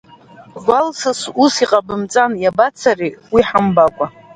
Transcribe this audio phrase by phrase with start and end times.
[0.65, 4.05] Гәалсыс ус иҟабымҵан, иабацари уи ҳамбакәа…